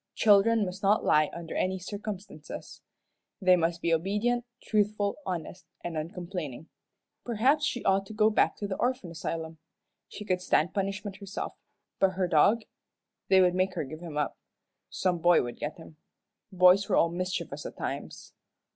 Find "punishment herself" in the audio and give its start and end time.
10.73-11.53